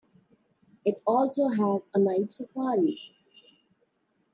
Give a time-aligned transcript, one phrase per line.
[0.83, 2.97] It also has a night safari.